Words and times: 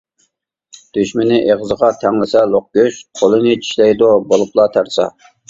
دۈشمىنى 0.97 1.37
ئېغىزغا 1.41 1.89
تەڭلىسە 2.05 2.41
لوق 2.55 2.65
گۆش، 2.79 2.99
قولىنى 3.21 3.53
چىشلەيدۇ 3.61 4.11
بولۇپلا 4.33 4.69
تەرسا. 4.81 5.09